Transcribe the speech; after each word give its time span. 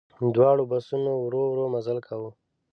دواړو 0.35 0.63
بسونو 0.71 1.11
ورو 1.23 1.41
ورو 1.51 1.65
مزل 1.73 1.97
کاوه. 2.07 2.31